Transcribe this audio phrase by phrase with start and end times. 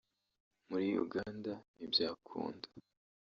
[0.69, 2.67] muri Uganda ntibyakunda